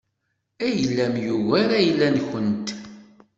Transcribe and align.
Ayla-w 0.65 1.15
yugar 1.25 1.69
ayla-nkent. 1.79 2.67